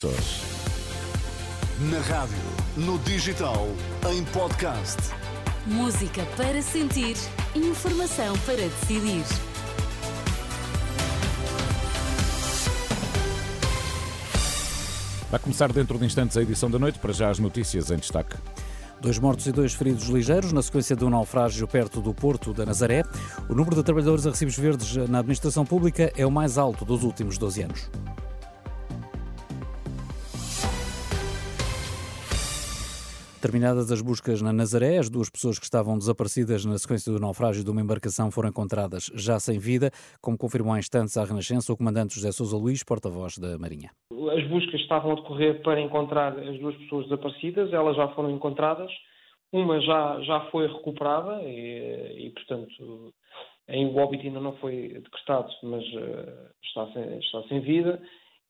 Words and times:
Na 0.00 1.98
rádio, 1.98 2.38
no 2.76 3.00
digital, 3.00 3.66
em 4.08 4.24
podcast. 4.26 4.96
Música 5.66 6.24
para 6.36 6.62
sentir, 6.62 7.16
informação 7.52 8.38
para 8.46 8.54
decidir. 8.58 9.24
Vai 15.28 15.40
começar 15.40 15.72
dentro 15.72 15.98
de 15.98 16.06
instantes 16.06 16.36
a 16.36 16.42
edição 16.42 16.70
da 16.70 16.78
noite, 16.78 17.00
para 17.00 17.12
já 17.12 17.28
as 17.28 17.40
notícias 17.40 17.90
em 17.90 17.96
destaque. 17.96 18.36
Dois 19.00 19.18
mortos 19.18 19.48
e 19.48 19.52
dois 19.52 19.74
feridos 19.74 20.04
ligeiros 20.04 20.52
na 20.52 20.62
sequência 20.62 20.94
de 20.94 21.04
um 21.04 21.10
naufrágio 21.10 21.66
perto 21.66 22.00
do 22.00 22.14
Porto 22.14 22.54
da 22.54 22.64
Nazaré. 22.64 23.02
O 23.48 23.52
número 23.52 23.74
de 23.74 23.82
trabalhadores 23.82 24.24
a 24.28 24.30
recibos 24.30 24.56
verdes 24.56 24.94
na 25.08 25.18
administração 25.18 25.66
pública 25.66 26.12
é 26.16 26.24
o 26.24 26.30
mais 26.30 26.56
alto 26.56 26.84
dos 26.84 27.02
últimos 27.02 27.36
12 27.36 27.62
anos. 27.62 27.90
Terminadas 33.40 33.92
as 33.92 34.02
buscas 34.02 34.42
na 34.42 34.52
Nazaré, 34.52 34.98
as 34.98 35.08
duas 35.08 35.30
pessoas 35.30 35.60
que 35.60 35.64
estavam 35.64 35.96
desaparecidas 35.96 36.64
na 36.64 36.76
sequência 36.76 37.12
do 37.12 37.20
naufrágio 37.20 37.62
de 37.62 37.70
uma 37.70 37.80
embarcação 37.80 38.32
foram 38.32 38.48
encontradas 38.48 39.12
já 39.14 39.38
sem 39.38 39.60
vida, 39.60 39.92
como 40.20 40.36
confirmou 40.36 40.74
há 40.74 40.78
instantes 40.80 41.16
à 41.16 41.24
Renascença 41.24 41.72
o 41.72 41.76
comandante 41.76 42.16
José 42.16 42.32
Sousa 42.32 42.56
Luís, 42.56 42.82
porta-voz 42.82 43.38
da 43.38 43.56
Marinha. 43.56 43.92
As 44.36 44.44
buscas 44.48 44.80
estavam 44.80 45.12
a 45.12 45.14
decorrer 45.14 45.62
para 45.62 45.80
encontrar 45.80 46.36
as 46.36 46.58
duas 46.58 46.76
pessoas 46.78 47.04
desaparecidas, 47.04 47.72
elas 47.72 47.96
já 47.96 48.08
foram 48.08 48.32
encontradas, 48.32 48.90
uma 49.52 49.80
já, 49.82 50.20
já 50.22 50.40
foi 50.50 50.66
recuperada 50.66 51.40
e, 51.44 52.26
e 52.26 52.30
portanto, 52.30 53.14
em 53.68 53.96
óbito 53.96 54.26
ainda 54.26 54.40
não 54.40 54.56
foi 54.56 54.88
decretado, 54.88 55.48
mas 55.62 55.84
uh, 55.84 56.50
está, 56.64 56.92
sem, 56.92 57.18
está 57.20 57.42
sem 57.44 57.60
vida, 57.60 58.02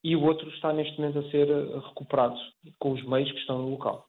e 0.03 0.17
o 0.17 0.25
outro 0.25 0.49
está 0.49 0.73
neste 0.73 0.99
momento 0.99 1.19
a 1.19 1.31
ser 1.31 1.47
recuperado 1.89 2.39
com 2.79 2.93
os 2.93 3.05
meios 3.05 3.31
que 3.31 3.39
estão 3.39 3.59
no 3.59 3.69
local. 3.69 4.09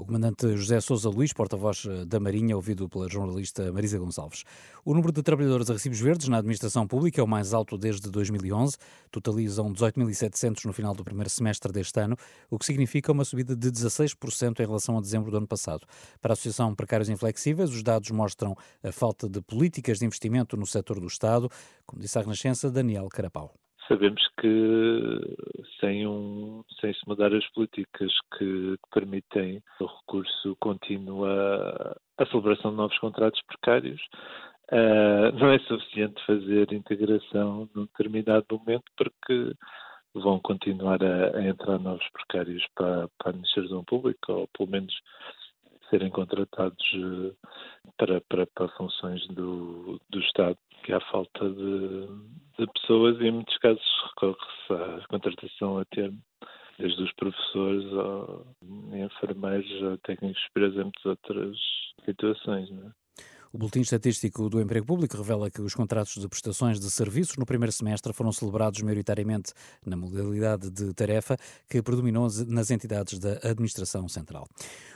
O 0.00 0.04
comandante 0.06 0.56
José 0.56 0.80
Sousa 0.80 1.10
Luís, 1.10 1.30
porta-voz 1.30 1.86
eh, 1.86 2.06
da 2.06 2.18
Marinha, 2.18 2.56
ouvido 2.56 2.88
pela 2.88 3.06
jornalista 3.06 3.70
Marisa 3.70 3.98
Gonçalves. 3.98 4.44
O 4.82 4.94
número 4.94 5.12
de 5.12 5.22
trabalhadores 5.22 5.68
a 5.68 5.74
recibos 5.74 6.00
verdes 6.00 6.26
na 6.26 6.38
administração 6.38 6.86
pública 6.86 7.20
é 7.20 7.22
o 7.22 7.28
mais 7.28 7.52
alto 7.52 7.76
desde 7.76 8.10
2011, 8.10 8.78
totalizam 9.10 9.70
18.700 9.70 10.64
no 10.64 10.72
final 10.72 10.94
do 10.94 11.04
primeiro 11.04 11.28
semestre 11.28 11.70
deste 11.70 12.00
ano, 12.00 12.16
o 12.48 12.58
que 12.58 12.64
significa 12.64 13.12
uma 13.12 13.26
subida 13.26 13.54
de 13.54 13.70
16% 13.70 14.60
em 14.60 14.66
relação 14.66 14.96
a 14.96 15.02
dezembro 15.02 15.30
do 15.30 15.36
ano 15.36 15.46
passado. 15.46 15.86
Para 16.18 16.32
a 16.32 16.34
Associação 16.34 16.74
Precários 16.74 17.10
Inflexíveis, 17.10 17.68
os 17.68 17.82
dados 17.82 18.10
mostram 18.10 18.56
a 18.82 18.90
falta 18.90 19.28
de 19.28 19.42
políticas 19.42 19.98
de 19.98 20.06
investimento 20.06 20.56
no 20.56 20.66
setor 20.66 20.98
do 20.98 21.08
Estado, 21.08 21.50
como 21.84 22.00
disse 22.00 22.16
a 22.16 22.22
Renascença 22.22 22.70
Daniel 22.70 23.06
Carapau 23.10 23.52
sabemos 23.90 24.22
que 24.40 25.18
sem, 25.80 26.06
um, 26.06 26.62
sem 26.80 26.94
se 26.94 27.00
mudar 27.08 27.34
as 27.34 27.44
políticas 27.48 28.12
que, 28.38 28.76
que 28.76 28.90
permitem 28.92 29.60
o 29.80 29.86
recurso 29.86 30.56
contínuo 30.60 31.24
à, 31.26 32.26
celebração 32.30 32.70
de 32.70 32.76
novos 32.76 32.96
contratos 32.98 33.42
precários, 33.48 34.00
uh, 34.70 35.36
não 35.36 35.50
é 35.50 35.58
suficiente 35.60 36.24
fazer 36.24 36.72
integração 36.72 37.68
num 37.74 37.86
determinado 37.86 38.46
momento 38.52 38.84
porque 38.96 39.52
vão 40.14 40.38
continuar 40.38 41.02
a, 41.02 41.36
a 41.38 41.48
entrar 41.48 41.80
novos 41.80 42.06
precários 42.12 42.64
para, 42.76 43.08
para 43.18 43.28
a 43.28 43.30
administração 43.30 43.82
pública, 43.84 44.32
ou 44.32 44.48
pelo 44.56 44.70
menos 44.70 44.94
serem 45.88 46.10
contratados 46.10 46.92
uh, 46.94 47.34
para, 47.98 48.20
para, 48.20 48.46
para 48.46 48.68
funções 48.76 49.26
do, 49.28 50.00
do 50.08 50.20
Estado, 50.20 50.56
que 50.84 50.92
há 50.92 51.00
falta 51.10 51.50
de 51.50 52.08
pessoas 52.90 53.20
e 53.20 53.28
em 53.28 53.30
muitos 53.30 53.56
casos 53.58 53.82
recorre-se 54.08 54.72
à 54.72 55.06
contratação 55.06 55.78
a 55.78 55.84
termo, 55.84 56.18
desde 56.76 57.00
os 57.04 57.12
professores 57.12 57.92
ao 57.92 58.46
enfermeiros, 58.92 59.84
a 59.84 59.96
técnicos 59.98 60.42
superiores 60.42 60.76
e 60.76 60.82
muitas 60.82 61.04
outras 61.04 61.56
situações. 62.04 62.68
Não 62.70 62.88
é? 62.88 62.99
O 63.52 63.58
Boletim 63.58 63.80
Estatístico 63.80 64.48
do 64.48 64.60
Emprego 64.60 64.86
Público 64.86 65.16
revela 65.16 65.50
que 65.50 65.60
os 65.60 65.74
contratos 65.74 66.14
de 66.14 66.28
prestações 66.28 66.78
de 66.78 66.88
serviços 66.88 67.36
no 67.36 67.44
primeiro 67.44 67.72
semestre 67.72 68.12
foram 68.12 68.30
celebrados 68.30 68.80
maioritariamente 68.80 69.52
na 69.84 69.96
modalidade 69.96 70.70
de 70.70 70.94
tarefa 70.94 71.36
que 71.68 71.82
predominou 71.82 72.28
nas 72.46 72.70
entidades 72.70 73.18
da 73.18 73.40
Administração 73.42 74.08
Central. 74.08 74.46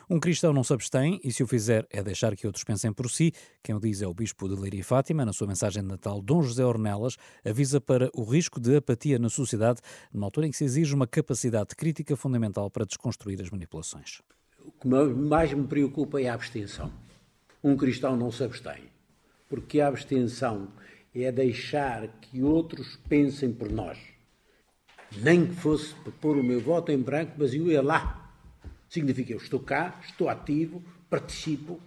Um 0.09 0.21
cristão 0.21 0.53
não 0.53 0.63
se 0.63 0.73
abstém 0.73 1.21
e, 1.25 1.33
se 1.33 1.43
o 1.43 1.49
fizer, 1.49 1.85
é 1.91 2.01
deixar 2.01 2.37
que 2.37 2.47
outros 2.47 2.63
pensem 2.63 2.93
por 2.93 3.11
si. 3.11 3.33
Quem 3.61 3.75
o 3.75 3.81
diz 3.81 4.01
é 4.03 4.07
o 4.07 4.15
Bispo 4.15 4.49
de 4.49 4.55
Leiria 4.55 4.85
Fátima. 4.85 5.25
Na 5.25 5.33
sua 5.33 5.49
mensagem 5.49 5.83
de 5.83 5.89
Natal, 5.89 6.23
Dom 6.23 6.41
José 6.41 6.65
Ornelas 6.65 7.17
avisa 7.45 7.81
para 7.81 8.09
o 8.15 8.23
risco 8.23 8.61
de 8.61 8.77
apatia 8.77 9.19
na 9.19 9.31
sociedade, 9.31 9.81
numa 10.13 10.29
altura 10.29 10.47
em 10.47 10.53
que 10.53 10.57
se 10.57 10.65
exige 10.65 10.95
uma 10.95 11.09
capacidade 11.09 11.75
crítica 11.75 12.15
fundamental 12.17 12.71
para 12.71 12.87
desconstruir 12.87 13.43
as 13.43 13.51
manipulações. 13.51 14.23
O 14.65 14.71
que 14.71 14.87
mais 14.87 15.53
me 15.53 15.67
preocupa 15.67 16.21
é 16.21 16.29
a 16.29 16.35
abstenção 16.35 16.93
um 17.65 17.77
cristão 17.77 18.15
não 18.15 18.31
se 18.31 18.45
abstém. 18.45 18.85
Porque 19.49 19.81
a 19.81 19.89
abstenção 19.89 20.69
é 21.15 21.33
deixar 21.33 22.07
que 22.21 22.43
outros 22.43 22.97
pensem 23.09 23.51
por 23.51 23.71
nós. 23.73 23.99
Nem 25.17 25.47
que 25.47 25.55
fosse 25.55 25.95
pôr 26.21 26.37
o 26.37 26.45
meu 26.45 26.61
voto 26.61 26.93
em 26.93 26.99
branco, 26.99 27.33
mas 27.39 27.55
eu 27.55 27.71
ia 27.71 27.81
lá. 27.81 28.37
Significa 28.89 29.33
eu 29.33 29.39
estou 29.39 29.61
cá, 29.61 29.99
estou 30.05 30.29
ativo, 30.29 30.85
participo. 31.09 31.81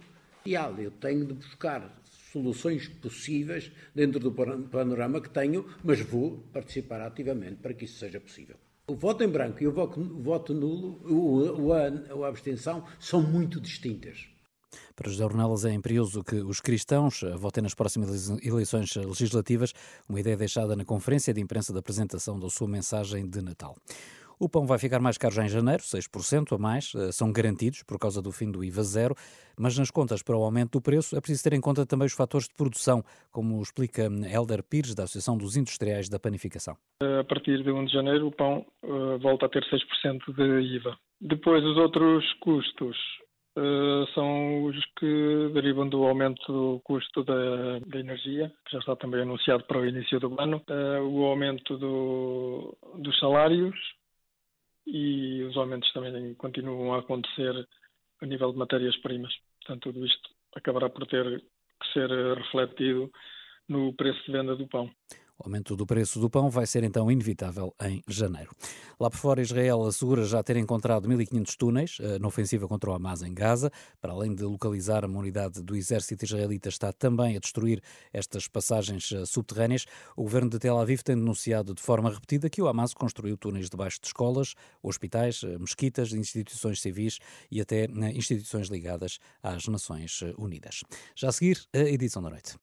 E 0.44 0.54
eu 0.54 0.90
tenho 0.90 1.24
de 1.24 1.34
buscar 1.34 2.02
soluções 2.32 2.88
possíveis 2.88 3.70
dentro 3.94 4.18
do 4.18 4.32
panorama 4.32 5.20
que 5.20 5.30
tenho, 5.30 5.64
mas 5.84 6.00
vou 6.00 6.38
participar 6.52 7.02
ativamente 7.02 7.56
para 7.56 7.72
que 7.72 7.84
isso 7.84 7.98
seja 7.98 8.18
possível. 8.18 8.56
O 8.86 8.96
voto 8.96 9.22
em 9.22 9.28
branco 9.28 9.62
e 9.62 9.66
o 9.68 9.72
voto, 9.72 10.54
nulo, 10.54 11.72
a 11.72 12.28
abstenção, 12.28 12.84
são 12.98 13.22
muito 13.22 13.60
distintas. 13.60 14.26
Para 14.94 15.10
José 15.10 15.24
Ornelas 15.24 15.64
é 15.64 15.72
imperioso 15.72 16.24
que 16.24 16.36
os 16.36 16.60
cristãos 16.60 17.22
votem 17.36 17.62
nas 17.62 17.74
próximas 17.74 18.28
eleições 18.42 18.94
legislativas, 18.94 19.72
uma 20.08 20.20
ideia 20.20 20.36
deixada 20.36 20.74
na 20.76 20.84
conferência 20.84 21.32
de 21.32 21.40
imprensa 21.40 21.72
da 21.72 21.80
apresentação 21.80 22.38
da 22.38 22.48
sua 22.48 22.68
mensagem 22.68 23.28
de 23.28 23.40
Natal. 23.40 23.76
O 24.40 24.48
pão 24.48 24.64
vai 24.64 24.78
ficar 24.78 25.00
mais 25.00 25.18
caro 25.18 25.34
já 25.34 25.44
em 25.44 25.48
janeiro, 25.48 25.82
6% 25.82 26.54
a 26.54 26.58
mais, 26.58 26.92
eh, 26.94 27.10
são 27.10 27.32
garantidos 27.32 27.82
por 27.82 27.98
causa 27.98 28.22
do 28.22 28.30
fim 28.30 28.48
do 28.52 28.62
IVA 28.62 28.84
zero, 28.84 29.14
mas 29.58 29.76
nas 29.76 29.90
contas 29.90 30.22
para 30.22 30.36
o 30.36 30.44
aumento 30.44 30.78
do 30.78 30.80
preço 30.80 31.16
é 31.16 31.20
preciso 31.20 31.42
ter 31.42 31.54
em 31.54 31.60
conta 31.60 31.84
também 31.84 32.06
os 32.06 32.12
fatores 32.12 32.46
de 32.46 32.54
produção, 32.54 33.02
como 33.32 33.60
explica 33.60 34.02
Helder 34.04 34.62
Pires, 34.62 34.94
da 34.94 35.02
Associação 35.02 35.36
dos 35.36 35.56
Industriais 35.56 36.08
da 36.08 36.20
Panificação. 36.20 36.76
A 37.02 37.24
partir 37.24 37.64
de 37.64 37.70
1 37.72 37.86
de 37.86 37.92
janeiro, 37.92 38.28
o 38.28 38.30
pão 38.30 38.64
uh, 38.84 39.18
volta 39.18 39.46
a 39.46 39.48
ter 39.48 39.64
6% 39.64 40.32
de 40.32 40.76
IVA. 40.76 40.96
Depois, 41.20 41.64
os 41.64 41.76
outros 41.76 42.24
custos 42.34 42.96
eh, 43.58 44.04
são 44.14 44.64
os 44.66 44.76
que 45.00 45.47
derivam 45.60 45.88
do 45.88 46.04
aumento 46.04 46.52
do 46.52 46.80
custo 46.84 47.24
da, 47.24 47.80
da, 47.80 47.98
energia, 47.98 48.52
que 48.64 48.72
já 48.72 48.78
está 48.78 48.94
também 48.94 49.22
anunciado 49.22 49.64
para 49.64 49.78
o 49.78 49.86
início 49.86 50.20
do 50.20 50.40
ano, 50.40 50.62
uh, 50.70 51.02
o 51.02 51.24
aumento 51.24 51.76
do, 51.76 52.76
dos 52.98 53.18
salários 53.18 53.76
e 54.86 55.42
os 55.42 55.56
aumentos 55.56 55.92
também 55.92 56.34
continuam 56.34 56.94
a 56.94 57.00
acontecer 57.00 57.66
a 58.22 58.26
nível 58.26 58.52
de 58.52 58.58
matérias-primas. 58.58 59.32
Portanto, 59.60 59.92
tudo 59.92 60.06
isto 60.06 60.30
acabará 60.54 60.88
por 60.88 61.06
ter 61.06 61.40
que 61.40 61.92
ser 61.92 62.08
refletido 62.36 63.10
no 63.68 63.92
preço 63.94 64.24
de 64.24 64.32
venda 64.32 64.54
do 64.54 64.66
pão. 64.68 64.90
O 65.38 65.44
aumento 65.44 65.76
do 65.76 65.86
preço 65.86 66.18
do 66.18 66.28
pão 66.28 66.50
vai 66.50 66.66
ser 66.66 66.82
então 66.82 67.08
inevitável 67.10 67.72
em 67.80 68.02
janeiro. 68.08 68.50
Lá 68.98 69.08
por 69.08 69.18
fora, 69.18 69.40
Israel 69.40 69.84
assegura 69.84 70.24
já 70.24 70.42
ter 70.42 70.56
encontrado 70.56 71.08
1.500 71.08 71.56
túneis 71.56 71.98
eh, 72.00 72.18
na 72.18 72.26
ofensiva 72.26 72.66
contra 72.66 72.90
o 72.90 72.92
Hamas 72.92 73.22
em 73.22 73.32
Gaza. 73.32 73.70
Para 74.00 74.12
além 74.12 74.34
de 74.34 74.42
localizar 74.42 75.04
uma 75.04 75.20
unidade 75.20 75.62
do 75.62 75.76
exército 75.76 76.24
israelita, 76.24 76.68
está 76.68 76.92
também 76.92 77.36
a 77.36 77.38
destruir 77.38 77.80
estas 78.12 78.48
passagens 78.48 79.12
eh, 79.12 79.24
subterrâneas. 79.24 79.86
O 80.16 80.24
governo 80.24 80.50
de 80.50 80.58
Tel 80.58 80.76
Aviv 80.76 81.02
tem 81.02 81.14
denunciado 81.14 81.72
de 81.72 81.82
forma 81.82 82.10
repetida 82.10 82.50
que 82.50 82.60
o 82.60 82.66
Hamas 82.66 82.92
construiu 82.92 83.36
túneis 83.36 83.70
debaixo 83.70 84.00
de 84.00 84.08
escolas, 84.08 84.56
hospitais, 84.82 85.42
eh, 85.44 85.56
mesquitas, 85.56 86.12
instituições 86.12 86.80
civis 86.80 87.20
e 87.48 87.60
até 87.60 87.84
instituições 88.12 88.66
ligadas 88.66 89.20
às 89.40 89.68
Nações 89.68 90.20
Unidas. 90.36 90.82
Já 91.14 91.28
a 91.28 91.32
seguir, 91.32 91.64
a 91.72 91.78
edição 91.78 92.20
da 92.20 92.30
noite. 92.30 92.56